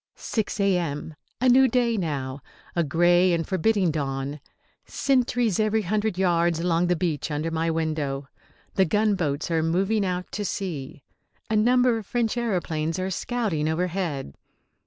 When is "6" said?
0.15-0.59